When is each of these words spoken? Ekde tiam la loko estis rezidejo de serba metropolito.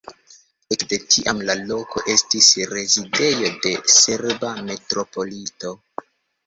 Ekde 0.75 0.97
tiam 1.15 1.41
la 1.49 1.55
loko 1.73 2.03
estis 2.15 2.49
rezidejo 2.73 3.53
de 3.67 3.75
serba 4.01 4.55
metropolito. 4.73 5.81